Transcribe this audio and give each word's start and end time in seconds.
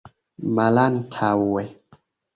malantaŭe 0.55 1.63